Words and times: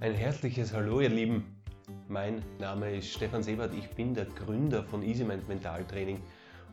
Ein 0.00 0.14
herzliches 0.14 0.72
Hallo, 0.72 1.02
ihr 1.02 1.10
Lieben. 1.10 1.62
Mein 2.08 2.42
Name 2.58 2.96
ist 2.96 3.12
Stefan 3.12 3.42
Sebert, 3.42 3.74
ich 3.74 3.90
bin 3.90 4.14
der 4.14 4.24
Gründer 4.24 4.82
von 4.82 5.02
EasyMind 5.02 5.46
Mentaltraining 5.46 6.22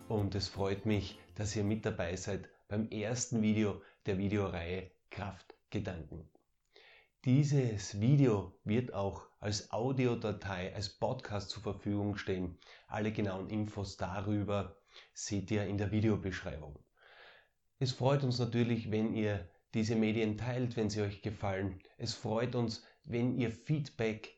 und 0.07 0.33
es 0.33 0.47
freut 0.47 0.85
mich, 0.85 1.19
dass 1.35 1.53
ihr 1.53 1.65
mit 1.65 1.85
dabei 1.85 2.15
seid 2.15 2.47
beim 2.69 2.87
ersten 2.87 3.42
Video 3.42 3.81
der 4.05 4.17
Videoreihe 4.17 4.92
Kraftgedanken. 5.10 6.29
Dieses 7.25 7.99
Video 7.99 8.57
wird 8.63 8.93
auch 8.93 9.28
als 9.41 9.71
Audiodatei, 9.71 10.73
als 10.73 10.87
Podcast 10.87 11.49
zur 11.49 11.63
Verfügung 11.63 12.15
stehen. 12.15 12.57
Alle 12.87 13.12
genauen 13.12 13.49
Infos 13.49 13.97
darüber 13.97 14.78
seht 15.13 15.51
ihr 15.51 15.65
in 15.65 15.78
der 15.78 15.91
Videobeschreibung. 15.91 16.80
Es 17.77 17.91
freut 17.91 18.23
uns 18.23 18.39
natürlich, 18.39 18.89
wenn 18.89 19.13
ihr 19.13 19.49
diese 19.73 19.97
Medien 19.97 20.38
teilt, 20.38 20.77
wenn 20.77 20.89
sie 20.89 21.02
euch 21.02 21.21
gefallen. 21.21 21.81
Es 21.97 22.13
freut 22.13 22.55
uns, 22.55 22.85
wenn 23.07 23.38
ihr 23.38 23.52
Feedback 23.52 24.38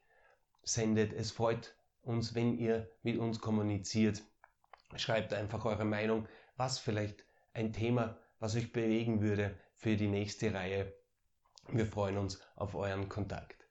sendet. 0.63 1.11
Es 1.13 1.31
freut 1.31 1.75
uns, 2.03 2.35
wenn 2.35 2.57
ihr 2.57 2.89
mit 3.03 3.17
uns 3.17 3.39
kommuniziert. 3.39 4.23
Schreibt 4.95 5.33
einfach 5.33 5.65
eure 5.65 5.85
Meinung, 5.85 6.27
was 6.55 6.79
vielleicht 6.79 7.25
ein 7.53 7.73
Thema, 7.73 8.17
was 8.39 8.55
euch 8.55 8.71
bewegen 8.71 9.21
würde 9.21 9.55
für 9.75 9.97
die 9.97 10.07
nächste 10.07 10.53
Reihe. 10.53 10.93
Wir 11.71 11.85
freuen 11.85 12.17
uns 12.17 12.41
auf 12.55 12.75
euren 12.75 13.09
Kontakt. 13.09 13.67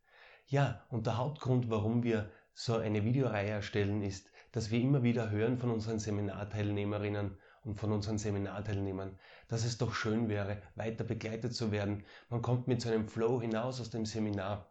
Ja, 0.47 0.84
und 0.91 1.07
der 1.07 1.16
Hauptgrund, 1.16 1.71
warum 1.71 2.02
wir 2.02 2.30
so 2.55 2.77
eine 2.77 3.05
Videoreihe 3.05 3.51
erstellen, 3.51 4.02
ist, 4.02 4.30
dass 4.52 4.71
wir 4.71 4.80
immer 4.80 5.02
wieder 5.02 5.30
hören 5.30 5.59
von 5.59 5.71
unseren 5.71 5.99
Seminarteilnehmerinnen 5.99 7.37
und 7.65 7.79
von 7.79 7.93
unseren 7.93 8.19
Seminarteilnehmern, 8.19 9.19
dass 9.49 9.65
es 9.65 9.79
doch 9.79 9.95
schön 9.95 10.29
wäre, 10.29 10.63
weiter 10.74 11.04
begleitet 11.04 11.54
zu 11.54 11.71
werden. 11.71 12.04
Man 12.30 12.43
kommt 12.43 12.66
mit 12.66 12.80
so 12.80 12.88
einem 12.88 13.07
Flow 13.07 13.41
hinaus 13.41 13.80
aus 13.80 13.91
dem 13.91 14.07
Seminar 14.07 14.71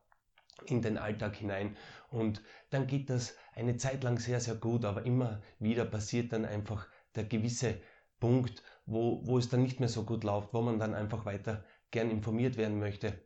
in 0.65 0.81
den 0.81 0.97
Alltag 0.97 1.35
hinein 1.35 1.77
und 2.09 2.41
dann 2.69 2.87
geht 2.87 3.09
das 3.09 3.35
eine 3.53 3.77
Zeit 3.77 4.03
lang 4.03 4.19
sehr, 4.19 4.39
sehr 4.39 4.55
gut, 4.55 4.85
aber 4.85 5.05
immer 5.05 5.41
wieder 5.59 5.85
passiert 5.85 6.33
dann 6.33 6.45
einfach 6.45 6.87
der 7.15 7.25
gewisse 7.25 7.79
Punkt, 8.19 8.63
wo, 8.85 9.25
wo 9.25 9.37
es 9.37 9.49
dann 9.49 9.63
nicht 9.63 9.79
mehr 9.79 9.89
so 9.89 10.03
gut 10.03 10.23
läuft, 10.23 10.53
wo 10.53 10.61
man 10.61 10.79
dann 10.79 10.93
einfach 10.93 11.25
weiter 11.25 11.65
gern 11.91 12.09
informiert 12.09 12.57
werden 12.57 12.79
möchte, 12.79 13.21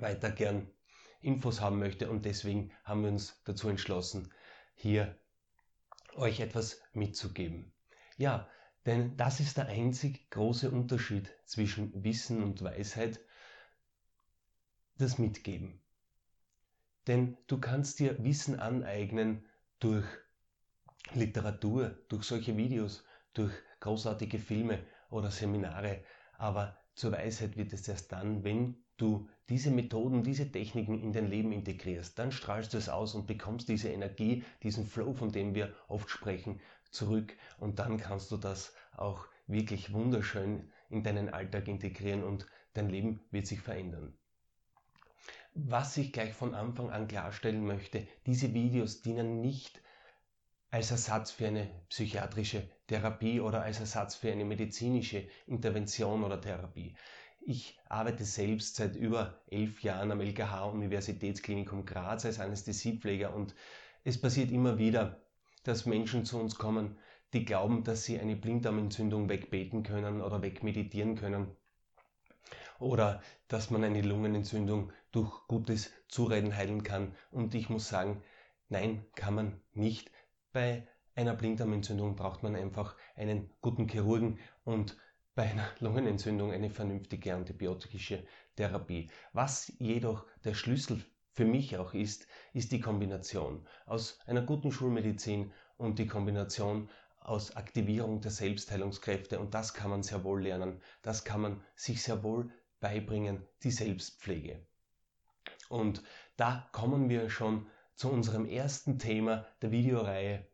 weiter 0.00 0.30
gern 0.30 0.70
Infos 1.20 1.60
haben 1.60 1.78
möchte 1.78 2.10
und 2.10 2.24
deswegen 2.24 2.72
haben 2.84 3.02
wir 3.02 3.10
uns 3.10 3.42
dazu 3.44 3.68
entschlossen, 3.68 4.32
hier 4.74 5.18
euch 6.14 6.40
etwas 6.40 6.80
mitzugeben. 6.92 7.72
Ja, 8.16 8.48
denn 8.86 9.16
das 9.16 9.40
ist 9.40 9.56
der 9.56 9.66
einzig 9.66 10.30
große 10.30 10.70
Unterschied 10.70 11.30
zwischen 11.44 12.04
Wissen 12.04 12.42
und 12.42 12.62
Weisheit, 12.62 13.20
das 14.96 15.18
Mitgeben. 15.18 15.82
Denn 17.06 17.36
du 17.46 17.58
kannst 17.58 18.00
dir 18.00 18.22
Wissen 18.24 18.58
aneignen 18.58 19.44
durch 19.78 20.06
Literatur, 21.14 21.96
durch 22.08 22.24
solche 22.24 22.56
Videos, 22.56 23.04
durch 23.32 23.52
großartige 23.80 24.38
Filme 24.38 24.84
oder 25.10 25.30
Seminare, 25.30 26.02
aber 26.36 26.76
zur 26.94 27.12
Weisheit 27.12 27.56
wird 27.56 27.72
es 27.72 27.86
erst 27.86 28.10
dann, 28.12 28.42
wenn 28.42 28.82
du 28.96 29.28
diese 29.48 29.70
Methoden, 29.70 30.24
diese 30.24 30.50
Techniken 30.50 31.00
in 31.00 31.12
dein 31.12 31.28
Leben 31.28 31.52
integrierst. 31.52 32.18
Dann 32.18 32.32
strahlst 32.32 32.74
du 32.74 32.78
es 32.78 32.88
aus 32.88 33.14
und 33.14 33.26
bekommst 33.26 33.68
diese 33.68 33.90
Energie, 33.90 34.42
diesen 34.62 34.86
Flow, 34.86 35.12
von 35.12 35.30
dem 35.30 35.54
wir 35.54 35.74
oft 35.88 36.10
sprechen, 36.10 36.60
zurück 36.90 37.36
und 37.58 37.78
dann 37.78 37.98
kannst 37.98 38.32
du 38.32 38.36
das 38.36 38.74
auch 38.96 39.26
wirklich 39.46 39.92
wunderschön 39.92 40.72
in 40.88 41.02
deinen 41.02 41.28
Alltag 41.28 41.68
integrieren 41.68 42.24
und 42.24 42.46
dein 42.72 42.88
Leben 42.88 43.20
wird 43.30 43.46
sich 43.46 43.60
verändern. 43.60 44.16
Was 45.58 45.96
ich 45.96 46.12
gleich 46.12 46.34
von 46.34 46.54
Anfang 46.54 46.90
an 46.90 47.08
klarstellen 47.08 47.64
möchte, 47.64 48.06
diese 48.26 48.52
Videos 48.52 49.00
dienen 49.00 49.40
nicht 49.40 49.80
als 50.70 50.90
Ersatz 50.90 51.30
für 51.30 51.46
eine 51.46 51.70
psychiatrische 51.88 52.68
Therapie 52.88 53.40
oder 53.40 53.62
als 53.62 53.80
Ersatz 53.80 54.16
für 54.16 54.30
eine 54.30 54.44
medizinische 54.44 55.26
Intervention 55.46 56.24
oder 56.24 56.42
Therapie. 56.42 56.94
Ich 57.40 57.78
arbeite 57.88 58.26
selbst 58.26 58.76
seit 58.76 58.96
über 58.96 59.40
elf 59.46 59.82
Jahren 59.82 60.12
am 60.12 60.20
LKH 60.20 60.66
Universitätsklinikum 60.66 61.86
Graz 61.86 62.26
als 62.26 62.38
Anästhesiepfleger 62.38 63.34
und 63.34 63.54
es 64.04 64.20
passiert 64.20 64.50
immer 64.50 64.76
wieder, 64.76 65.22
dass 65.64 65.86
Menschen 65.86 66.26
zu 66.26 66.38
uns 66.38 66.56
kommen, 66.56 66.98
die 67.32 67.46
glauben, 67.46 67.82
dass 67.82 68.04
sie 68.04 68.20
eine 68.20 68.36
Blinddarmentzündung 68.36 69.30
wegbeten 69.30 69.84
können 69.84 70.20
oder 70.20 70.42
wegmeditieren 70.42 71.16
können 71.16 71.56
oder 72.78 73.22
dass 73.48 73.70
man 73.70 73.84
eine 73.84 74.02
Lungenentzündung 74.02 74.92
durch 75.12 75.46
gutes 75.48 75.90
Zureden 76.08 76.56
heilen 76.56 76.82
kann. 76.82 77.14
Und 77.30 77.54
ich 77.54 77.68
muss 77.68 77.88
sagen, 77.88 78.22
nein, 78.68 79.04
kann 79.14 79.34
man 79.34 79.60
nicht. 79.72 80.10
Bei 80.52 80.86
einer 81.14 81.34
Blinddarmentzündung 81.34 82.16
braucht 82.16 82.42
man 82.42 82.54
einfach 82.54 82.96
einen 83.14 83.50
guten 83.60 83.88
Chirurgen 83.88 84.38
und 84.64 84.96
bei 85.34 85.44
einer 85.44 85.68
Lungenentzündung 85.80 86.52
eine 86.52 86.70
vernünftige 86.70 87.34
antibiotische 87.34 88.24
Therapie. 88.56 89.10
Was 89.32 89.72
jedoch 89.78 90.26
der 90.44 90.54
Schlüssel 90.54 91.04
für 91.32 91.44
mich 91.44 91.76
auch 91.76 91.94
ist, 91.94 92.26
ist 92.54 92.72
die 92.72 92.80
Kombination 92.80 93.66
aus 93.84 94.18
einer 94.26 94.42
guten 94.42 94.72
Schulmedizin 94.72 95.52
und 95.76 95.98
die 95.98 96.06
Kombination 96.06 96.88
aus 97.20 97.56
Aktivierung 97.56 98.20
der 98.20 98.30
Selbstheilungskräfte 98.30 99.38
und 99.40 99.52
das 99.52 99.74
kann 99.74 99.90
man 99.90 100.02
sehr 100.02 100.24
wohl 100.24 100.42
lernen. 100.42 100.80
Das 101.02 101.24
kann 101.24 101.40
man 101.40 101.62
sich 101.74 102.02
sehr 102.02 102.22
wohl 102.22 102.50
beibringen, 102.80 103.46
die 103.62 103.70
Selbstpflege. 103.70 104.66
Und 105.68 106.02
da 106.36 106.68
kommen 106.72 107.08
wir 107.08 107.30
schon 107.30 107.66
zu 107.94 108.10
unserem 108.10 108.46
ersten 108.46 108.98
Thema 108.98 109.46
der 109.62 109.70
Videoreihe. 109.70 110.46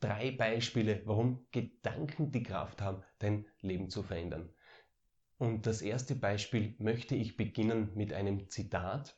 Drei 0.00 0.32
Beispiele, 0.32 1.02
warum 1.04 1.46
Gedanken 1.52 2.32
die 2.32 2.42
Kraft 2.42 2.82
haben, 2.82 3.04
dein 3.18 3.46
Leben 3.60 3.90
zu 3.90 4.02
verändern. 4.02 4.52
Und 5.38 5.66
das 5.66 5.82
erste 5.82 6.14
Beispiel 6.14 6.74
möchte 6.78 7.14
ich 7.14 7.36
beginnen 7.36 7.90
mit 7.94 8.12
einem 8.12 8.48
Zitat. 8.48 9.16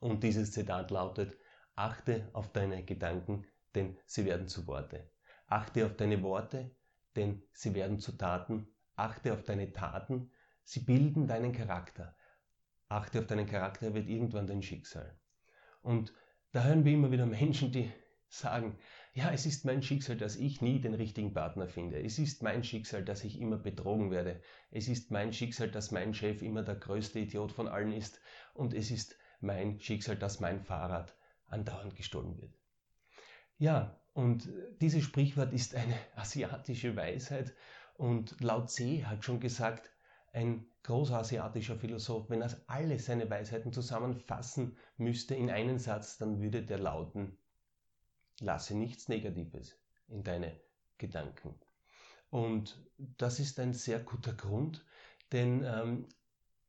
Und 0.00 0.22
dieses 0.22 0.52
Zitat 0.52 0.90
lautet, 0.90 1.36
achte 1.76 2.28
auf 2.32 2.52
deine 2.52 2.84
Gedanken, 2.84 3.46
denn 3.74 3.96
sie 4.06 4.24
werden 4.24 4.48
zu 4.48 4.66
Worte. 4.66 5.10
Achte 5.46 5.86
auf 5.86 5.96
deine 5.96 6.22
Worte, 6.22 6.74
denn 7.16 7.42
sie 7.52 7.74
werden 7.74 7.98
zu 7.98 8.12
Taten. 8.12 8.68
Achte 8.96 9.32
auf 9.32 9.42
deine 9.42 9.72
Taten, 9.72 10.30
sie 10.64 10.80
bilden 10.80 11.26
deinen 11.26 11.52
Charakter. 11.52 12.16
Achte 12.88 13.20
auf 13.20 13.26
deinen 13.26 13.46
Charakter, 13.46 13.86
er 13.86 13.94
wird 13.94 14.08
irgendwann 14.08 14.46
dein 14.46 14.62
Schicksal. 14.62 15.18
Und 15.82 16.12
da 16.52 16.64
hören 16.64 16.84
wir 16.84 16.92
immer 16.92 17.10
wieder 17.10 17.26
Menschen, 17.26 17.72
die 17.72 17.90
sagen, 18.28 18.78
ja, 19.12 19.30
es 19.30 19.46
ist 19.46 19.64
mein 19.64 19.82
Schicksal, 19.82 20.16
dass 20.16 20.36
ich 20.36 20.60
nie 20.60 20.80
den 20.80 20.94
richtigen 20.94 21.32
Partner 21.32 21.68
finde. 21.68 22.02
Es 22.02 22.18
ist 22.18 22.42
mein 22.42 22.64
Schicksal, 22.64 23.04
dass 23.04 23.22
ich 23.22 23.40
immer 23.40 23.58
betrogen 23.58 24.10
werde. 24.10 24.40
Es 24.70 24.88
ist 24.88 25.10
mein 25.10 25.32
Schicksal, 25.32 25.70
dass 25.70 25.92
mein 25.92 26.14
Chef 26.14 26.42
immer 26.42 26.62
der 26.62 26.74
größte 26.74 27.20
Idiot 27.20 27.52
von 27.52 27.68
allen 27.68 27.92
ist. 27.92 28.20
Und 28.54 28.74
es 28.74 28.90
ist 28.90 29.16
mein 29.40 29.78
Schicksal, 29.78 30.16
dass 30.16 30.40
mein 30.40 30.60
Fahrrad 30.60 31.16
andauernd 31.46 31.94
gestohlen 31.94 32.36
wird. 32.40 32.58
Ja, 33.58 34.00
und 34.14 34.48
dieses 34.80 35.04
Sprichwort 35.04 35.52
ist 35.52 35.74
eine 35.74 35.94
asiatische 36.16 36.96
Weisheit 36.96 37.54
und 37.96 38.40
Lao 38.40 38.64
Tse 38.66 39.08
hat 39.08 39.24
schon 39.24 39.38
gesagt, 39.38 39.90
ein 40.34 40.66
großer 40.82 41.18
asiatischer 41.18 41.76
Philosoph, 41.76 42.28
wenn 42.28 42.42
er 42.42 42.50
alle 42.66 42.98
seine 42.98 43.30
Weisheiten 43.30 43.72
zusammenfassen 43.72 44.76
müsste 44.96 45.34
in 45.34 45.48
einen 45.48 45.78
Satz, 45.78 46.18
dann 46.18 46.40
würde 46.40 46.62
der 46.62 46.78
lauten, 46.78 47.38
lasse 48.40 48.76
nichts 48.76 49.08
Negatives 49.08 49.78
in 50.08 50.24
deine 50.24 50.60
Gedanken. 50.98 51.54
Und 52.30 52.84
das 53.16 53.38
ist 53.38 53.60
ein 53.60 53.74
sehr 53.74 54.00
guter 54.00 54.32
Grund, 54.32 54.84
denn 55.30 55.62
ähm, 55.64 56.08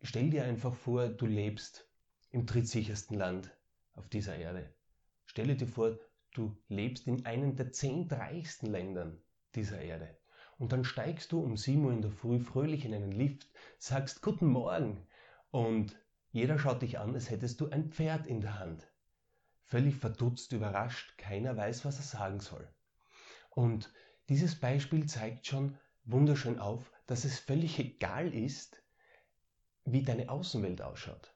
stell 0.04 0.30
dir 0.30 0.44
einfach 0.44 0.76
vor, 0.76 1.10
du 1.10 1.26
lebst 1.26 1.90
im 2.30 2.46
drittsichersten 2.46 3.18
Land 3.18 3.50
auf 3.94 4.08
dieser 4.10 4.36
Erde. 4.36 4.72
Stelle 5.26 5.56
dir 5.56 5.68
vor, 5.68 5.98
du 6.34 6.56
lebst 6.68 7.08
in 7.08 7.26
einem 7.26 7.56
der 7.56 7.72
zehn 7.72 8.08
reichsten 8.10 8.68
Ländern 8.68 9.20
dieser 9.56 9.82
Erde. 9.82 10.16
Und 10.58 10.72
dann 10.72 10.86
steigst 10.86 11.32
du 11.32 11.40
um 11.42 11.58
7 11.58 11.84
Uhr 11.84 11.92
in 11.92 12.02
der 12.02 12.12
Früh 12.12 12.40
fröhlich 12.40 12.86
in 12.86 12.94
einen 12.94 13.12
Lift, 13.12 13.48
sagst 13.78 14.22
Guten 14.22 14.48
Morgen 14.48 15.06
und 15.52 15.98
jeder 16.32 16.60
schaut 16.60 16.82
dich 16.82 17.00
an, 17.00 17.14
als 17.14 17.30
hättest 17.30 17.62
du 17.62 17.70
ein 17.70 17.92
Pferd 17.92 18.28
in 18.28 18.42
der 18.42 18.60
Hand. 18.60 18.88
Völlig 19.64 19.96
verdutzt, 19.96 20.54
überrascht, 20.54 21.18
keiner 21.18 21.58
weiß, 21.58 21.86
was 21.86 21.98
er 21.98 22.04
sagen 22.04 22.40
soll. 22.40 22.68
Und 23.50 23.92
dieses 24.30 24.60
Beispiel 24.60 25.06
zeigt 25.08 25.48
schon 25.48 25.78
wunderschön 26.04 26.60
auf, 26.60 26.92
dass 27.08 27.26
es 27.26 27.40
völlig 27.40 27.80
egal 27.80 28.34
ist, 28.34 28.82
wie 29.86 30.04
deine 30.04 30.30
Außenwelt 30.30 30.82
ausschaut. 30.82 31.34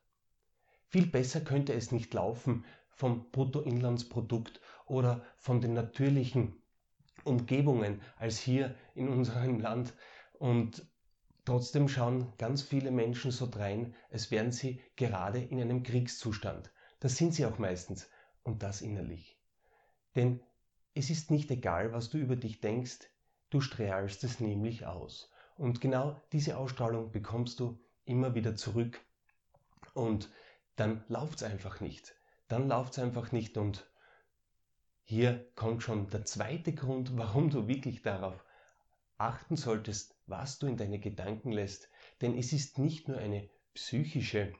Viel 0.87 1.05
besser 1.05 1.41
könnte 1.41 1.73
es 1.73 1.91
nicht 1.91 2.13
laufen 2.13 2.65
vom 2.89 3.29
Bruttoinlandsprodukt 3.31 4.59
oder 4.85 5.23
von 5.37 5.61
den 5.61 5.73
natürlichen 5.73 6.58
Umgebungen 7.23 8.01
als 8.17 8.39
hier 8.39 8.75
in 8.95 9.09
unserem 9.09 9.59
Land. 9.59 9.93
Und 10.37 10.87
Trotzdem 11.49 11.87
schauen 11.87 12.31
ganz 12.37 12.61
viele 12.61 12.91
Menschen 12.91 13.31
so 13.31 13.47
drein, 13.47 13.95
als 14.11 14.29
wären 14.29 14.51
sie 14.51 14.81
gerade 14.95 15.39
in 15.39 15.59
einem 15.59 15.81
Kriegszustand. 15.81 16.71
Das 16.99 17.17
sind 17.17 17.33
sie 17.33 17.43
auch 17.47 17.57
meistens 17.57 18.07
und 18.43 18.61
das 18.61 18.83
innerlich. 18.83 19.35
Denn 20.15 20.41
es 20.93 21.09
ist 21.09 21.31
nicht 21.31 21.49
egal, 21.49 21.91
was 21.91 22.11
du 22.11 22.19
über 22.19 22.35
dich 22.35 22.61
denkst, 22.61 22.99
du 23.49 23.61
strahlst 23.61 24.23
es 24.23 24.39
nämlich 24.39 24.85
aus. 24.85 25.31
Und 25.57 25.81
genau 25.81 26.21
diese 26.33 26.55
Ausstrahlung 26.55 27.11
bekommst 27.11 27.59
du 27.59 27.79
immer 28.05 28.35
wieder 28.35 28.55
zurück 28.55 29.01
und 29.95 30.29
dann 30.75 31.03
läuft 31.07 31.37
es 31.37 31.43
einfach 31.43 31.79
nicht. 31.79 32.13
Dann 32.47 32.67
läuft 32.67 32.93
es 32.93 32.99
einfach 32.99 33.31
nicht 33.31 33.57
und 33.57 33.88
hier 35.09 35.49
kommt 35.55 35.81
schon 35.81 36.07
der 36.11 36.23
zweite 36.23 36.71
Grund, 36.71 37.17
warum 37.17 37.49
du 37.49 37.67
wirklich 37.67 38.03
darauf 38.03 38.45
achten 39.17 39.55
solltest, 39.55 40.15
was 40.27 40.59
du 40.59 40.67
in 40.67 40.77
deine 40.77 40.99
Gedanken 40.99 41.51
lässt. 41.51 41.89
Denn 42.21 42.37
es 42.37 42.53
ist 42.53 42.77
nicht 42.77 43.07
nur 43.07 43.17
eine 43.17 43.49
psychische 43.73 44.53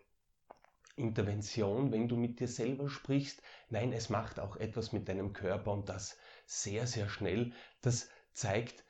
Intervention, 0.96 1.92
wenn 1.92 2.08
du 2.08 2.18
mit 2.18 2.40
dir 2.40 2.48
selber 2.48 2.90
sprichst. 2.90 3.44
Nein, 3.70 3.94
es 3.94 4.10
macht 4.10 4.40
auch 4.40 4.56
etwas 4.56 4.92
mit 4.92 5.08
deinem 5.08 5.34
Körper 5.34 5.72
und 5.72 5.88
das 5.88 6.18
sehr, 6.48 6.88
sehr 6.88 7.10
schnell. 7.10 7.54
Das 7.82 8.10
zeigt 8.34 8.84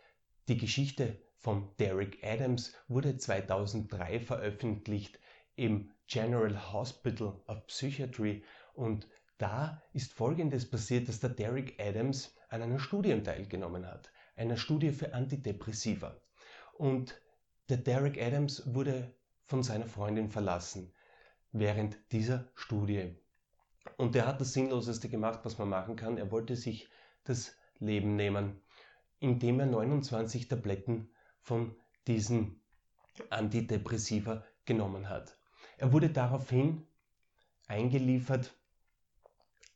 die 0.48 0.58
Geschichte 0.58 1.22
von 1.40 1.76
Derek 1.78 2.24
Adams, 2.24 2.74
wurde 2.88 3.18
2003 3.18 4.22
veröffentlicht 4.22 5.20
im 5.58 5.92
General 6.08 6.72
Hospital 6.72 7.42
of 7.48 7.68
Psychiatry 7.68 8.46
und 8.74 9.10
da 9.40 9.82
ist 9.94 10.14
Folgendes 10.14 10.70
passiert, 10.70 11.08
dass 11.08 11.22
der 11.22 11.32
Derek 11.32 11.80
Adams 11.80 12.36
an 12.50 12.62
einer 12.62 12.78
Studie 12.78 13.20
teilgenommen 13.24 13.88
hat, 13.88 14.12
einer 14.36 14.58
Studie 14.58 14.92
für 14.92 15.14
Antidepressiva. 15.14 16.20
Und 16.74 17.20
der 17.70 17.78
Derek 17.78 18.22
Adams 18.22 18.74
wurde 18.74 19.16
von 19.46 19.64
seiner 19.64 19.88
Freundin 19.88 20.30
verlassen 20.30 20.94
während 21.52 21.98
dieser 22.12 22.50
Studie. 22.54 23.16
Und 23.98 24.16
er 24.16 24.28
hat 24.28 24.42
das 24.42 24.54
Sinnloseste 24.54 25.10
gemacht, 25.10 25.40
was 25.44 25.58
man 25.58 25.70
machen 25.70 25.96
kann. 25.96 26.18
Er 26.18 26.32
wollte 26.32 26.56
sich 26.56 26.90
das 27.24 27.56
Leben 27.80 28.16
nehmen, 28.16 28.62
indem 29.20 29.62
er 29.62 29.66
29 29.68 30.50
Tabletten 30.50 31.12
von 31.42 31.76
diesen 32.08 32.62
Antidepressiva 33.30 34.44
genommen 34.66 35.10
hat. 35.10 35.38
Er 35.78 35.94
wurde 35.94 36.10
daraufhin 36.10 36.86
eingeliefert 37.68 38.59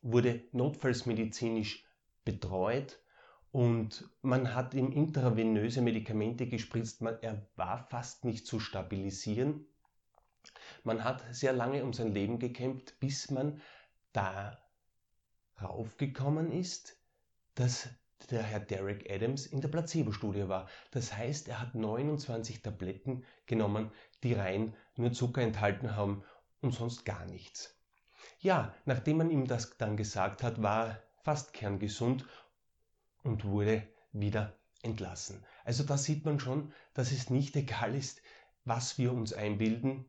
wurde 0.04 0.44
notfallsmedizinisch 0.52 1.86
betreut 2.26 3.00
und 3.52 4.10
man 4.22 4.54
hat 4.54 4.74
ihm 4.74 4.92
intravenöse 4.92 5.82
Medikamente 5.82 6.48
gespritzt. 6.48 7.02
Man, 7.02 7.18
er 7.22 7.46
war 7.56 7.88
fast 7.90 8.26
nicht 8.26 8.46
zu 8.46 8.60
stabilisieren. 8.60 9.66
Man 10.84 11.04
hat 11.04 11.24
sehr 11.32 11.54
lange 11.54 11.84
um 11.84 11.94
sein 11.94 12.14
Leben 12.14 12.40
gekämpft, 12.40 13.00
bis 13.00 13.32
man 13.32 13.62
darauf 14.12 14.58
gekommen 15.98 16.52
ist, 16.52 16.98
dass 17.56 17.90
der 18.30 18.44
Herr 18.44 18.60
Derek 18.60 19.10
Adams 19.10 19.46
in 19.46 19.62
der 19.62 19.68
Placebo-Studie 19.68 20.48
war. 20.48 20.68
Das 20.92 21.16
heißt, 21.16 21.48
er 21.48 21.62
hat 21.62 21.76
29 21.76 22.62
Tabletten 22.62 23.24
genommen, 23.46 23.92
die 24.24 24.34
rein 24.34 24.76
nur 24.96 25.12
Zucker 25.12 25.42
enthalten 25.42 25.96
haben 25.96 26.24
und 26.62 26.74
sonst 26.74 27.06
gar 27.06 27.26
nichts. 27.26 27.78
Ja, 28.44 28.74
nachdem 28.84 29.20
man 29.20 29.30
ihm 29.30 29.48
das 29.48 29.78
dann 29.78 29.96
gesagt 29.96 30.44
hat, 30.44 30.62
war 30.62 30.88
er 30.88 31.04
fast 31.24 31.54
kerngesund 31.54 32.26
und 33.24 33.46
wurde 33.46 33.88
wieder 34.12 34.54
entlassen. 34.82 35.46
Also 35.64 35.86
da 35.86 35.98
sieht 35.98 36.26
man 36.26 36.42
schon, 36.42 36.74
dass 36.94 37.14
es 37.14 37.30
nicht 37.30 37.56
egal 37.56 37.96
ist, 37.96 38.22
was 38.66 38.98
wir 38.98 39.14
uns 39.14 39.32
einbilden, 39.32 40.04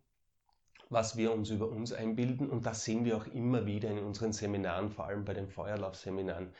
was 0.90 1.16
wir 1.16 1.32
uns 1.32 1.50
über 1.50 1.68
uns 1.68 1.92
einbilden 1.92 2.50
und 2.50 2.66
das 2.66 2.84
sehen 2.84 3.04
wir 3.04 3.16
auch 3.16 3.26
immer 3.26 3.66
wieder 3.66 3.88
in 3.88 4.00
unseren 4.00 4.32
Seminaren, 4.32 4.90
vor 4.90 5.06
allem 5.06 5.24
bei 5.24 5.32
den 5.34 5.48
Feuerlaufseminaren. 5.48 6.52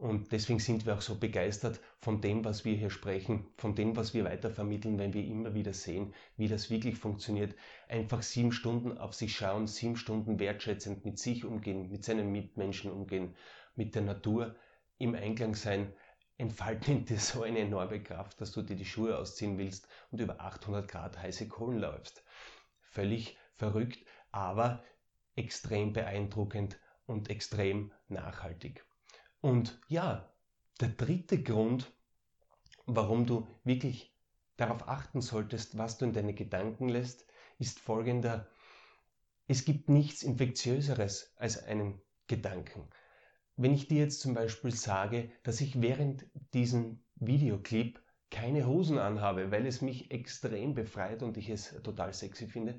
Und 0.00 0.32
deswegen 0.32 0.60
sind 0.60 0.86
wir 0.86 0.94
auch 0.94 1.02
so 1.02 1.18
begeistert 1.18 1.78
von 1.98 2.22
dem, 2.22 2.42
was 2.42 2.64
wir 2.64 2.74
hier 2.74 2.88
sprechen, 2.88 3.46
von 3.58 3.74
dem, 3.74 3.96
was 3.96 4.14
wir 4.14 4.24
weitervermitteln, 4.24 4.98
wenn 4.98 5.12
wir 5.12 5.22
immer 5.22 5.52
wieder 5.52 5.74
sehen, 5.74 6.14
wie 6.38 6.48
das 6.48 6.70
wirklich 6.70 6.96
funktioniert. 6.96 7.54
Einfach 7.86 8.22
sieben 8.22 8.50
Stunden 8.50 8.96
auf 8.96 9.12
sich 9.12 9.36
schauen, 9.36 9.66
sieben 9.66 9.98
Stunden 9.98 10.38
wertschätzend 10.38 11.04
mit 11.04 11.18
sich 11.18 11.44
umgehen, 11.44 11.90
mit 11.90 12.02
seinen 12.02 12.32
Mitmenschen 12.32 12.90
umgehen, 12.90 13.36
mit 13.76 13.94
der 13.94 14.00
Natur 14.00 14.56
im 14.96 15.14
Einklang 15.14 15.54
sein, 15.54 15.92
entfalten 16.38 17.04
dir 17.04 17.18
so 17.18 17.42
eine 17.42 17.58
enorme 17.58 18.02
Kraft, 18.02 18.40
dass 18.40 18.52
du 18.52 18.62
dir 18.62 18.76
die 18.76 18.86
Schuhe 18.86 19.18
ausziehen 19.18 19.58
willst 19.58 19.86
und 20.10 20.22
über 20.22 20.40
800 20.40 20.88
Grad 20.88 21.18
heiße 21.18 21.46
Kohlen 21.46 21.78
läufst. 21.78 22.24
Völlig 22.80 23.36
verrückt, 23.52 23.98
aber 24.32 24.82
extrem 25.36 25.92
beeindruckend 25.92 26.80
und 27.04 27.28
extrem 27.28 27.92
nachhaltig. 28.08 28.82
Und 29.40 29.80
ja, 29.88 30.30
der 30.80 30.88
dritte 30.88 31.42
Grund, 31.42 31.90
warum 32.86 33.26
du 33.26 33.46
wirklich 33.64 34.14
darauf 34.56 34.88
achten 34.88 35.22
solltest, 35.22 35.78
was 35.78 35.96
du 35.96 36.04
in 36.04 36.12
deine 36.12 36.34
Gedanken 36.34 36.88
lässt, 36.88 37.26
ist 37.58 37.78
folgender. 37.78 38.48
Es 39.46 39.64
gibt 39.64 39.88
nichts 39.88 40.22
Infektiöseres 40.22 41.32
als 41.36 41.62
einen 41.62 42.00
Gedanken. 42.26 42.88
Wenn 43.56 43.72
ich 43.72 43.88
dir 43.88 43.98
jetzt 43.98 44.20
zum 44.20 44.34
Beispiel 44.34 44.72
sage, 44.72 45.30
dass 45.42 45.60
ich 45.60 45.80
während 45.80 46.26
diesem 46.54 47.02
Videoclip 47.16 48.02
keine 48.30 48.66
Hosen 48.66 48.98
anhabe, 48.98 49.50
weil 49.50 49.66
es 49.66 49.80
mich 49.80 50.10
extrem 50.10 50.74
befreit 50.74 51.22
und 51.22 51.36
ich 51.36 51.48
es 51.48 51.74
total 51.82 52.12
sexy 52.12 52.46
finde, 52.46 52.78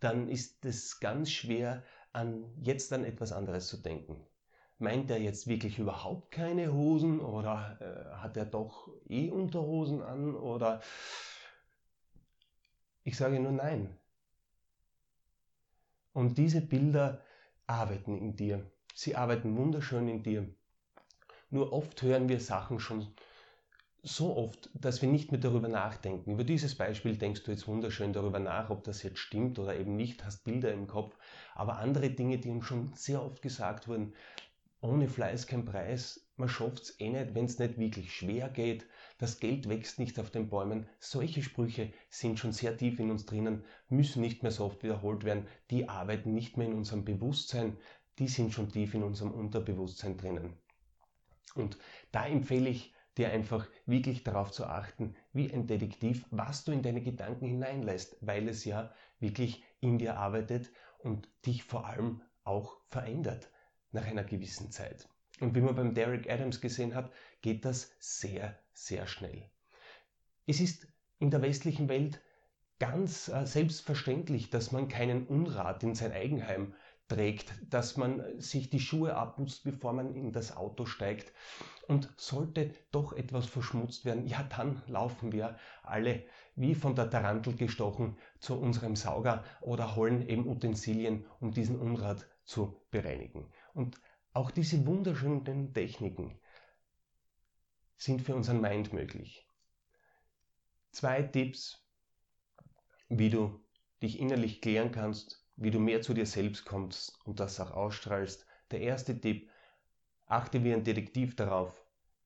dann 0.00 0.28
ist 0.28 0.64
es 0.64 1.00
ganz 1.00 1.30
schwer, 1.30 1.84
an 2.12 2.52
jetzt 2.60 2.92
an 2.92 3.04
etwas 3.04 3.32
anderes 3.32 3.68
zu 3.68 3.76
denken 3.78 4.26
meint 4.80 5.10
er 5.10 5.18
jetzt 5.20 5.46
wirklich 5.46 5.78
überhaupt 5.78 6.30
keine 6.30 6.72
Hosen 6.72 7.20
oder 7.20 7.78
äh, 7.80 8.16
hat 8.16 8.36
er 8.36 8.46
doch 8.46 8.88
eh 9.08 9.30
Unterhosen 9.30 10.02
an 10.02 10.34
oder 10.34 10.80
ich 13.04 13.16
sage 13.16 13.40
nur 13.40 13.52
nein. 13.52 13.96
Und 16.12 16.38
diese 16.38 16.60
Bilder 16.60 17.22
arbeiten 17.66 18.16
in 18.16 18.36
dir. 18.36 18.70
Sie 18.94 19.16
arbeiten 19.16 19.56
wunderschön 19.56 20.08
in 20.08 20.22
dir. 20.22 20.48
Nur 21.50 21.72
oft 21.72 22.02
hören 22.02 22.28
wir 22.28 22.40
Sachen 22.40 22.80
schon 22.80 23.14
so 24.02 24.36
oft, 24.36 24.70
dass 24.72 25.02
wir 25.02 25.08
nicht 25.08 25.30
mehr 25.30 25.40
darüber 25.40 25.68
nachdenken. 25.68 26.32
Über 26.32 26.44
dieses 26.44 26.74
Beispiel 26.74 27.16
denkst 27.16 27.42
du 27.44 27.50
jetzt 27.50 27.68
wunderschön 27.68 28.12
darüber 28.12 28.38
nach, 28.38 28.70
ob 28.70 28.82
das 28.84 29.02
jetzt 29.02 29.18
stimmt 29.18 29.58
oder 29.58 29.76
eben 29.76 29.96
nicht, 29.96 30.24
hast 30.24 30.44
Bilder 30.44 30.72
im 30.72 30.86
Kopf. 30.86 31.16
Aber 31.54 31.78
andere 31.78 32.10
Dinge, 32.10 32.38
die 32.38 32.48
ihm 32.48 32.62
schon 32.62 32.92
sehr 32.94 33.22
oft 33.22 33.42
gesagt 33.42 33.88
wurden, 33.88 34.14
ohne 34.82 35.08
Fleiß 35.08 35.46
kein 35.46 35.66
Preis, 35.66 36.26
man 36.36 36.48
schafft's 36.48 36.98
eh 37.00 37.10
nicht, 37.10 37.34
wenn's 37.34 37.58
nicht 37.58 37.76
wirklich 37.76 38.14
schwer 38.14 38.48
geht, 38.48 38.86
das 39.18 39.38
Geld 39.38 39.68
wächst 39.68 39.98
nicht 39.98 40.18
auf 40.18 40.30
den 40.30 40.48
Bäumen. 40.48 40.86
Solche 40.98 41.42
Sprüche 41.42 41.92
sind 42.08 42.38
schon 42.38 42.52
sehr 42.52 42.78
tief 42.78 42.98
in 42.98 43.10
uns 43.10 43.26
drinnen, 43.26 43.64
müssen 43.90 44.22
nicht 44.22 44.42
mehr 44.42 44.52
so 44.52 44.64
oft 44.64 44.82
wiederholt 44.82 45.24
werden, 45.24 45.46
die 45.70 45.90
arbeiten 45.90 46.32
nicht 46.32 46.56
mehr 46.56 46.66
in 46.66 46.72
unserem 46.72 47.04
Bewusstsein, 47.04 47.76
die 48.18 48.28
sind 48.28 48.54
schon 48.54 48.70
tief 48.70 48.94
in 48.94 49.02
unserem 49.02 49.32
Unterbewusstsein 49.32 50.16
drinnen. 50.16 50.54
Und 51.54 51.76
da 52.10 52.26
empfehle 52.26 52.70
ich 52.70 52.94
dir 53.18 53.30
einfach 53.30 53.68
wirklich 53.84 54.24
darauf 54.24 54.50
zu 54.50 54.64
achten, 54.64 55.14
wie 55.34 55.52
ein 55.52 55.66
Detektiv, 55.66 56.24
was 56.30 56.64
du 56.64 56.72
in 56.72 56.82
deine 56.82 57.02
Gedanken 57.02 57.46
hineinlässt, 57.46 58.16
weil 58.22 58.48
es 58.48 58.64
ja 58.64 58.94
wirklich 59.18 59.62
in 59.80 59.98
dir 59.98 60.16
arbeitet 60.16 60.70
und 61.00 61.28
dich 61.44 61.64
vor 61.64 61.86
allem 61.86 62.22
auch 62.44 62.78
verändert 62.88 63.50
nach 63.92 64.06
einer 64.06 64.24
gewissen 64.24 64.70
Zeit. 64.70 65.08
Und 65.40 65.54
wie 65.54 65.60
man 65.60 65.74
beim 65.74 65.94
Derek 65.94 66.30
Adams 66.30 66.60
gesehen 66.60 66.94
hat, 66.94 67.10
geht 67.40 67.64
das 67.64 67.92
sehr, 67.98 68.58
sehr 68.72 69.06
schnell. 69.06 69.50
Es 70.46 70.60
ist 70.60 70.86
in 71.18 71.30
der 71.30 71.42
westlichen 71.42 71.88
Welt 71.88 72.20
ganz 72.78 73.28
äh, 73.28 73.46
selbstverständlich, 73.46 74.50
dass 74.50 74.72
man 74.72 74.88
keinen 74.88 75.26
Unrat 75.26 75.82
in 75.82 75.94
sein 75.94 76.12
Eigenheim 76.12 76.74
trägt, 77.08 77.52
dass 77.68 77.96
man 77.96 78.40
sich 78.40 78.70
die 78.70 78.80
Schuhe 78.80 79.14
abputzt, 79.16 79.64
bevor 79.64 79.92
man 79.92 80.14
in 80.14 80.32
das 80.32 80.56
Auto 80.56 80.86
steigt. 80.86 81.32
Und 81.88 82.12
sollte 82.16 82.72
doch 82.92 83.12
etwas 83.12 83.46
verschmutzt 83.46 84.04
werden, 84.04 84.26
ja, 84.26 84.44
dann 84.44 84.82
laufen 84.86 85.32
wir 85.32 85.58
alle 85.82 86.24
wie 86.54 86.74
von 86.74 86.94
der 86.94 87.10
Tarantel 87.10 87.56
gestochen 87.56 88.16
zu 88.38 88.58
unserem 88.58 88.94
Sauger 88.96 89.44
oder 89.60 89.96
holen 89.96 90.28
eben 90.28 90.48
Utensilien, 90.48 91.26
um 91.40 91.50
diesen 91.50 91.78
Unrat 91.78 92.26
zu 92.44 92.80
bereinigen. 92.90 93.46
Und 93.74 94.00
auch 94.32 94.50
diese 94.50 94.86
wunderschönen 94.86 95.72
Techniken 95.74 96.38
sind 97.96 98.22
für 98.22 98.34
unseren 98.34 98.60
Mind 98.60 98.92
möglich. 98.92 99.46
Zwei 100.92 101.22
Tipps, 101.22 101.84
wie 103.08 103.30
du 103.30 103.64
dich 104.02 104.18
innerlich 104.18 104.60
klären 104.60 104.92
kannst, 104.92 105.46
wie 105.56 105.70
du 105.70 105.78
mehr 105.78 106.00
zu 106.00 106.14
dir 106.14 106.26
selbst 106.26 106.64
kommst 106.64 107.18
und 107.24 107.38
das 107.40 107.60
auch 107.60 107.72
ausstrahlst. 107.72 108.46
Der 108.70 108.80
erste 108.80 109.20
Tipp, 109.20 109.50
achte 110.26 110.64
wie 110.64 110.72
ein 110.72 110.84
Detektiv 110.84 111.36
darauf, 111.36 111.84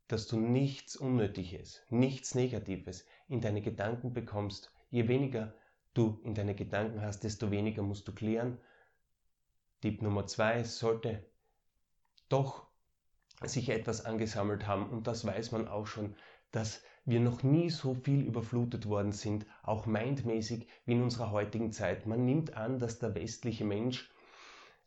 dass 0.08 0.26
du 0.26 0.38
nichts 0.38 0.96
Unnötiges, 0.96 1.82
nichts 1.88 2.34
Negatives 2.34 3.06
in 3.28 3.40
deine 3.40 3.62
Gedanken 3.62 4.12
bekommst, 4.12 4.74
Je 4.94 5.08
weniger 5.08 5.52
du 5.94 6.20
in 6.22 6.36
deine 6.36 6.54
Gedanken 6.54 7.00
hast, 7.00 7.24
desto 7.24 7.50
weniger 7.50 7.82
musst 7.82 8.06
du 8.06 8.14
klären. 8.14 8.60
Tipp 9.80 10.02
Nummer 10.02 10.24
zwei 10.28 10.62
sollte 10.62 11.28
doch 12.34 12.66
sich 13.44 13.68
etwas 13.68 14.04
angesammelt 14.04 14.66
haben 14.66 14.90
und 14.90 15.06
das 15.06 15.24
weiß 15.24 15.52
man 15.52 15.68
auch 15.68 15.86
schon, 15.86 16.16
dass 16.50 16.82
wir 17.04 17.20
noch 17.20 17.44
nie 17.44 17.70
so 17.70 17.94
viel 17.94 18.22
überflutet 18.22 18.86
worden 18.86 19.12
sind, 19.12 19.46
auch 19.62 19.86
mindmäßig 19.86 20.66
wie 20.84 20.92
in 20.92 21.02
unserer 21.02 21.30
heutigen 21.30 21.70
Zeit. 21.70 22.06
Man 22.06 22.24
nimmt 22.24 22.56
an, 22.56 22.80
dass 22.80 22.98
der 22.98 23.14
westliche 23.14 23.64
Mensch 23.64 24.10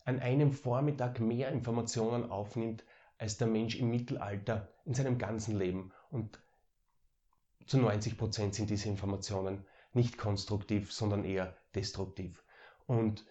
an 0.03 0.19
einem 0.19 0.51
Vormittag 0.51 1.21
mehr 1.21 1.51
Informationen 1.51 2.29
aufnimmt 2.29 2.83
als 3.17 3.37
der 3.37 3.47
Mensch 3.47 3.75
im 3.75 3.89
Mittelalter 3.91 4.67
in 4.85 4.93
seinem 4.93 5.17
ganzen 5.17 5.57
Leben. 5.57 5.93
Und 6.09 6.41
zu 7.65 7.77
90 7.77 8.17
Prozent 8.17 8.55
sind 8.55 8.69
diese 8.69 8.89
Informationen 8.89 9.65
nicht 9.93 10.17
konstruktiv, 10.17 10.91
sondern 10.91 11.23
eher 11.23 11.55
destruktiv. 11.75 12.43
Und 12.87 13.25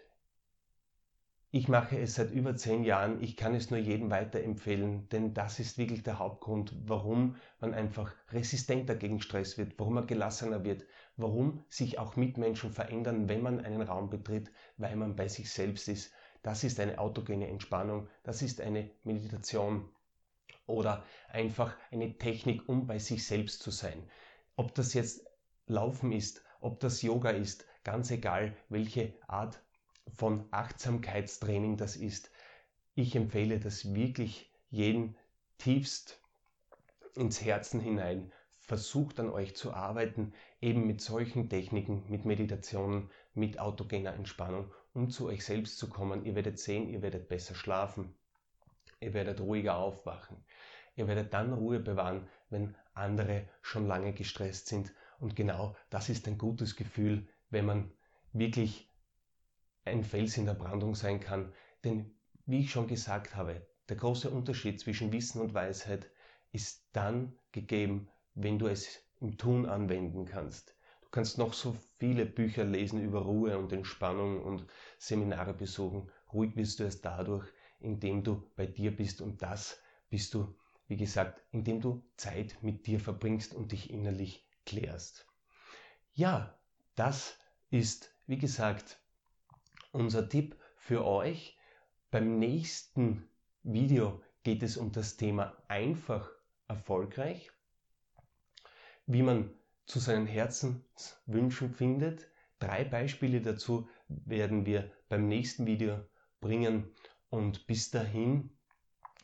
ich 1.50 1.69
mache 1.69 1.99
es 1.99 2.17
seit 2.17 2.33
über 2.33 2.57
zehn 2.57 2.85
Jahren. 2.85 3.23
Ich 3.23 3.37
kann 3.37 3.55
es 3.55 3.71
nur 3.71 3.79
jedem 3.79 4.11
weiterempfehlen, 4.11 5.09
denn 5.09 5.33
das 5.33 5.61
ist 5.61 5.79
wirklich 5.79 6.03
der 6.03 6.19
Hauptgrund, 6.19 6.75
warum 6.85 7.37
man 7.61 7.73
einfach 7.73 8.15
resistenter 8.31 8.95
gegen 8.97 9.21
Stress 9.21 9.57
wird, 9.57 9.79
warum 9.79 9.95
man 9.95 10.07
gelassener 10.07 10.65
wird, 10.65 10.85
warum 11.17 11.65
sich 11.69 11.99
auch 11.99 12.17
Mitmenschen 12.17 12.73
verändern, 12.73 13.29
wenn 13.29 13.43
man 13.43 13.65
einen 13.65 13.83
Raum 13.83 14.11
betritt, 14.11 14.50
weil 14.76 14.97
man 14.97 15.17
bei 15.17 15.29
sich 15.29 15.50
selbst 15.50 15.88
ist. 15.88 16.12
Das 16.43 16.65
ist 16.65 16.79
eine 16.81 16.99
autogene 16.99 17.49
Entspannung, 17.49 18.09
das 18.23 18.43
ist 18.43 18.61
eine 18.61 18.91
Meditation 19.05 19.88
oder 20.67 21.05
einfach 21.29 21.76
eine 21.91 22.19
Technik, 22.19 22.69
um 22.69 22.87
bei 22.87 22.99
sich 22.99 23.26
selbst 23.26 23.62
zu 23.62 23.71
sein. 23.71 24.03
Ob 24.57 24.75
das 24.75 24.95
jetzt 24.95 25.25
Laufen 25.67 26.12
ist, 26.12 26.45
ob 26.61 26.81
das 26.81 27.03
Yoga 27.03 27.31
ist, 27.31 27.67
ganz 27.83 28.11
egal, 28.11 28.57
welche 28.69 29.15
Art 29.26 29.62
von 30.15 30.47
Achtsamkeitstraining 30.51 31.77
das 31.77 31.97
ist. 31.97 32.31
Ich 32.95 33.15
empfehle 33.17 33.61
das 33.61 33.95
wirklich 33.95 34.51
jeden 34.71 35.17
tiefst 35.59 36.21
ins 37.15 37.43
Herzen 37.43 37.81
hinein. 37.81 38.33
Versucht 38.61 39.21
an 39.21 39.31
euch 39.31 39.55
zu 39.55 39.73
arbeiten, 39.73 40.33
eben 40.61 40.87
mit 40.87 41.01
solchen 41.01 41.49
Techniken, 41.49 42.05
mit 42.09 42.25
Meditationen, 42.25 43.11
mit 43.33 43.61
autogener 43.61 44.15
Entspannung, 44.15 44.73
um 44.93 45.09
zu 45.09 45.27
euch 45.27 45.45
selbst 45.45 45.79
zu 45.79 45.89
kommen. 45.89 46.25
Ihr 46.25 46.35
werdet 46.35 46.59
sehen, 46.59 46.89
ihr 46.89 47.01
werdet 47.01 47.29
besser 47.29 47.55
schlafen, 47.55 48.15
ihr 48.99 49.15
werdet 49.15 49.41
ruhiger 49.41 49.77
aufwachen, 49.77 50.45
ihr 50.97 51.07
werdet 51.07 51.33
dann 51.33 51.53
Ruhe 51.53 51.79
bewahren, 51.79 52.29
wenn 52.51 52.75
andere 52.95 53.49
schon 53.63 53.87
lange 53.87 54.13
gestresst 54.13 54.67
sind. 54.67 54.93
Und 55.21 55.37
genau 55.37 55.77
das 55.91 56.09
ist 56.09 56.27
ein 56.27 56.39
gutes 56.39 56.75
Gefühl, 56.75 57.29
wenn 57.51 57.67
man 57.67 57.93
wirklich 58.33 58.91
ein 59.87 60.05
Fels 60.05 60.37
in 60.37 60.47
der 60.47 60.55
Brandung 60.55 60.95
sein 60.95 61.21
kann. 61.21 61.52
Denn 61.85 62.14
wie 62.47 62.61
ich 62.61 62.71
schon 62.71 62.87
gesagt 62.87 63.37
habe, 63.37 63.66
der 63.88 63.97
große 63.97 64.31
Unterschied 64.31 64.81
zwischen 64.81 65.12
Wissen 65.12 65.40
und 65.40 65.55
Weisheit 65.55 66.11
ist 66.52 66.88
dann 66.93 67.37
gegeben, 67.52 68.09
wenn 68.35 68.59
du 68.59 68.66
es 68.66 69.02
im 69.21 69.38
Tun 69.38 69.66
anwenden 69.66 70.25
kannst. 70.25 70.76
Du 71.02 71.09
kannst 71.11 71.38
noch 71.38 71.52
so 71.52 71.76
viele 71.99 72.26
Bücher 72.26 72.64
lesen 72.64 73.00
über 73.00 73.23
Ruhe 73.23 73.59
und 73.59 73.73
Entspannung 73.73 74.43
und 74.43 74.66
Seminare 74.99 75.55
besuchen. 75.55 76.11
Ruhig 76.33 76.57
wirst 76.57 76.81
du 76.81 76.85
es 76.85 77.00
dadurch, 77.00 77.47
indem 77.78 78.25
du 78.25 78.50
bei 78.57 78.66
dir 78.66 78.95
bist 78.95 79.21
und 79.21 79.40
das 79.43 79.81
bist 80.11 80.35
du, 80.35 80.55
wie 80.88 80.97
gesagt, 80.97 81.43
indem 81.52 81.81
du 81.81 82.02
Zeit 82.16 82.59
mit 82.62 82.87
dir 82.87 83.00
verbringst 83.00 83.55
und 83.55 83.73
dich 83.73 83.90
innerlich 83.90 84.47
klärst. 84.64 85.26
Ja, 86.14 86.59
das 86.95 87.38
ist, 87.71 88.14
wie 88.26 88.38
gesagt, 88.38 89.00
unser 89.97 90.29
Tipp 90.29 90.57
für 90.76 91.05
euch. 91.05 91.59
Beim 92.11 92.38
nächsten 92.38 93.29
Video 93.62 94.23
geht 94.45 94.62
es 94.62 94.76
um 94.76 94.93
das 94.93 95.17
Thema 95.17 95.57
einfach 95.69 96.31
erfolgreich, 96.69 97.50
wie 99.07 99.23
man 99.23 99.50
zu 99.87 99.99
seinen 99.99 100.26
Herzenswünschen 100.26 101.71
findet. 101.71 102.29
Drei 102.59 102.85
Beispiele 102.85 103.41
dazu 103.41 103.88
werden 104.09 104.67
wir 104.67 104.91
beim 105.09 105.29
nächsten 105.29 105.67
Video 105.67 106.05
bringen 106.41 106.93
und 107.31 107.67
bis 107.67 107.91
dahin 107.91 108.50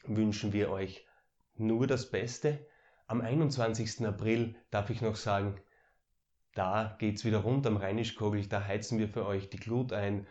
wünschen 0.05 0.53
wir 0.53 0.71
euch 0.71 1.07
nur 1.55 1.87
das 1.87 2.11
Beste. 2.11 2.67
Am 3.07 3.21
21. 3.21 4.07
April 4.07 4.57
darf 4.71 4.91
ich 4.91 5.03
noch 5.03 5.17
sagen, 5.17 5.61
da 6.55 6.97
geht 6.99 7.17
es 7.17 7.25
wieder 7.25 7.39
rund 7.39 7.67
am 7.67 7.77
Rheinischkogel, 7.77 8.47
da 8.47 8.65
heizen 8.65 8.99
wir 8.99 9.09
für 9.09 9.27
euch 9.27 9.49
die 9.49 9.59
Glut 9.59 9.93
ein 9.93 10.27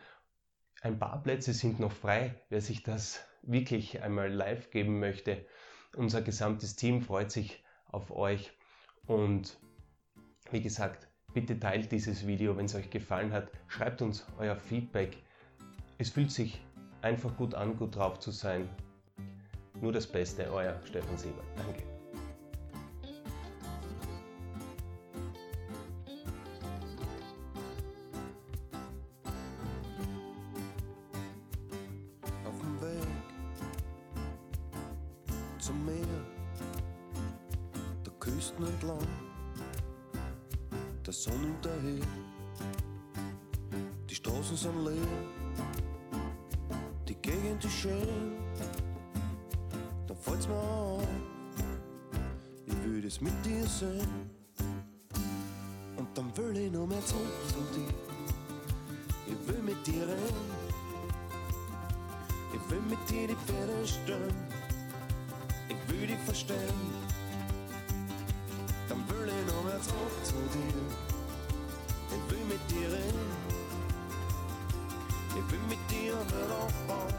ein 0.81 0.97
paar 0.97 1.21
Plätze 1.21 1.53
sind 1.53 1.79
noch 1.79 1.91
frei, 1.91 2.35
wer 2.50 2.61
sich 2.61 2.83
das 2.83 3.21
wirklich 3.43 4.01
einmal 4.01 4.31
live 4.31 4.71
geben 4.71 5.00
möchte. 5.00 5.45
Unser 5.95 6.21
gesamtes 6.21 6.75
Team 6.75 7.01
freut 7.01 7.31
sich 7.31 7.63
auf 7.88 8.11
euch 8.11 8.51
und 9.05 9.57
wie 10.51 10.61
gesagt, 10.61 11.07
bitte 11.33 11.59
teilt 11.59 11.91
dieses 11.91 12.27
Video, 12.27 12.57
wenn 12.57 12.65
es 12.65 12.75
euch 12.75 12.89
gefallen 12.89 13.31
hat. 13.31 13.50
Schreibt 13.67 14.01
uns 14.01 14.25
euer 14.38 14.55
Feedback. 14.55 15.17
Es 15.97 16.09
fühlt 16.09 16.31
sich 16.31 16.61
einfach 17.01 17.35
gut 17.38 17.53
an, 17.53 17.77
gut 17.77 17.95
drauf 17.95 18.19
zu 18.19 18.31
sein. 18.31 18.67
Nur 19.79 19.93
das 19.93 20.07
Beste, 20.07 20.51
euer 20.51 20.79
Stefan 20.85 21.17
Sieber. 21.17 21.43
Danke. 21.55 21.90
Zum 35.61 35.85
Meer, 35.85 36.25
der 38.03 38.13
Küsten 38.19 38.65
entlang, 38.65 39.07
der 41.05 41.13
Sonne 41.13 41.37
hinterher. 41.37 42.05
Die 44.09 44.15
Straßen 44.15 44.57
sind 44.57 44.83
leer, 44.83 45.07
die 47.07 47.13
Gegend 47.13 47.63
ist 47.63 47.73
schön. 47.73 48.37
Dann 50.07 50.17
fällt's 50.17 50.47
mir 50.47 50.55
auf, 50.55 51.07
ich 52.65 52.83
will 52.83 53.01
das 53.03 53.21
mit 53.21 53.45
dir 53.45 53.65
sehen. 53.67 54.31
Und 55.95 56.07
dann 56.15 56.35
will 56.37 56.57
ich 56.57 56.71
noch 56.71 56.87
mehr 56.87 57.05
zurück 57.05 57.41
zu 57.47 57.59
dir. 57.77 57.93
Ich 59.27 59.47
will 59.47 59.61
mit 59.61 59.85
dir 59.85 60.07
rennen. 60.07 60.71
Ich 62.51 62.71
will 62.71 62.81
mit 62.89 63.09
dir 63.09 63.27
die 63.27 63.35
Pferde 63.35 63.87
stellen 63.87 64.60
will 65.87 66.07
dich 66.07 66.17
verstehen. 66.25 66.57
Dann 68.89 69.07
will 69.09 69.29
ich 69.29 69.53
noch 69.53 69.63
mehr 69.63 69.81
zurück 69.81 70.17
zu 70.23 70.33
dir. 70.53 70.81
Ich 72.09 72.31
will 72.31 72.45
mit 72.45 72.59
dir 72.69 72.87
reden. 72.87 73.31
Ich 75.29 75.51
will 75.51 75.59
mit 75.69 75.79
dir 75.89 76.15
nicht 76.15 76.51
aufbauen. 76.61 77.13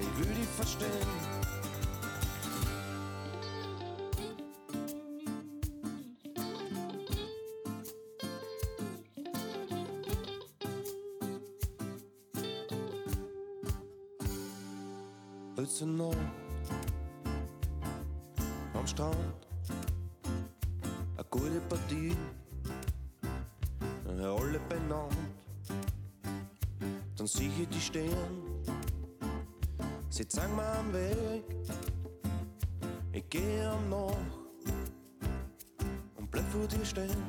Ich 0.00 0.18
will 0.18 0.34
dich 0.34 0.48
verstehen. 0.48 1.44
Listen 15.56 15.98
up 16.00 16.43
am 18.84 18.88
Strand. 18.88 19.16
Eine 21.16 21.26
gute 21.30 21.60
Partie, 21.68 22.14
alle 24.06 24.60
benannt. 24.68 25.16
Dann 27.16 27.26
sehe 27.26 27.48
ich 27.48 27.68
die 27.68 27.80
stehen, 27.80 28.62
sie 30.10 30.28
zeigen 30.28 30.56
mir 30.56 30.66
am 30.78 30.92
Weg. 30.92 31.44
Ich 33.12 33.28
gehe 33.30 33.70
am 33.70 33.88
Nach 33.88 34.16
und 36.16 36.30
bleib 36.30 36.44
vor 36.50 36.66
dir 36.66 36.84
stehen. 36.84 37.24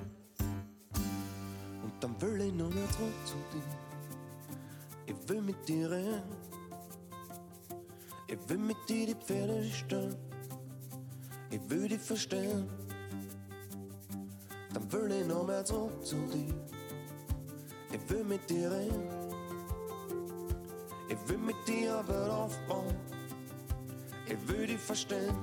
Und 1.83 1.93
dann 2.01 2.21
will 2.21 2.41
ich 2.41 2.53
nur 2.53 2.69
mehr 2.69 2.89
zurück 2.91 3.19
zu 3.23 3.35
dir. 3.53 5.13
Ich 5.13 5.29
will 5.29 5.41
mit 5.41 5.67
dir 5.69 5.89
reden. 5.89 6.35
Ich 8.27 8.49
will 8.49 8.57
mit 8.57 8.77
dir 8.89 9.05
die 9.07 9.15
Pferde 9.15 9.63
stellen 9.71 10.24
ich 11.55 11.69
will 11.69 11.87
dich 11.87 12.01
verstehen. 12.01 12.67
Dann 14.73 14.91
will 14.91 15.11
ich 15.11 15.25
noch 15.25 15.47
mehr 15.47 15.63
zurück 15.63 16.05
zu 16.05 16.17
dir. 16.27 16.53
Ich 17.93 18.09
will 18.09 18.23
mit 18.25 18.49
dir 18.49 18.71
reden. 18.71 19.09
Ich 21.07 21.29
will 21.29 21.37
mit 21.37 21.55
dir 21.67 22.03
Welt 22.07 22.29
aufbauen. 22.29 22.95
Ich 24.27 24.47
will 24.47 24.67
dich 24.67 24.79
verstehen. 24.79 25.35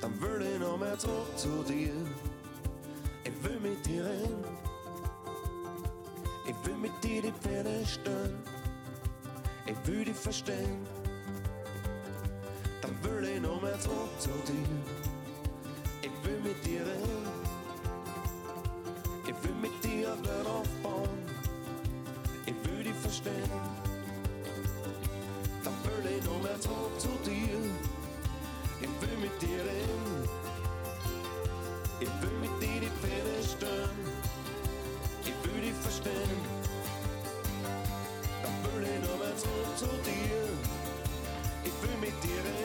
Dann 0.00 0.20
will 0.20 0.42
ich 0.42 0.58
noch 0.58 0.78
mehr 0.78 0.98
zurück 0.98 1.36
zu 1.36 1.62
dir. 1.68 1.94
Ich 3.24 3.30
Ich 3.40 3.44
will 3.44 3.60
mit 3.60 3.86
dir 3.86 4.04
reden. 4.04 4.44
Ich 6.46 6.66
will 6.66 6.76
mit 6.76 6.92
dir 7.02 7.22
die 7.22 7.32
Pferde 7.32 7.86
stellen. 7.86 8.42
Ich 9.66 9.86
will 9.86 10.04
dich 10.04 10.16
verstehen. 10.16 10.99
Will 13.02 13.24
ich 13.24 13.40
noch 13.40 13.62
mehr 13.62 13.78
zurück 13.80 14.10
zu 14.18 14.28
dir. 14.46 14.66
Ich 16.02 16.10
will 16.24 16.40
mit 16.40 16.64
dir 16.66 16.80
reden. 16.80 17.26
Ich 19.26 19.34
will 19.42 19.54
mit 19.62 19.84
dir 19.84 20.08
Welt 20.08 20.46
aufbauen. 20.46 21.18
Ich 22.46 22.54
will 22.64 22.84
dich 22.84 22.94
verstehen. 22.94 23.50
Dann 25.64 25.74
will 25.84 26.12
ich 26.18 26.24
noch 26.24 26.42
mehr 26.42 26.60
zurück 26.60 26.98
zu 26.98 27.08
dir. 27.24 27.58
Ich 28.80 28.88
will 29.00 29.16
mit 29.20 29.42
dir 29.42 29.58
reden. 29.58 30.28
Ich 32.00 32.08
will 32.22 32.38
mit 32.40 32.62
dir 32.62 32.80
die 32.80 32.92
Pferde 33.00 33.42
stellen. 33.48 33.98
Ich 35.22 35.34
will 35.44 35.60
dich 35.62 35.74
verstehen. 35.74 36.40
Dann 38.42 38.56
will 38.64 38.88
ich 38.88 39.08
noch 39.08 39.18
mehr 39.18 39.36
zurück 39.36 39.76
zu 39.76 39.86
dir. 40.04 40.48
Ich 41.64 41.72
will 41.82 41.96
mit 42.00 42.24
dir 42.24 42.44
reden. 42.44 42.59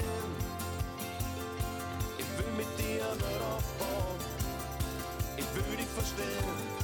Ich 6.05 6.15
will 6.19 6.74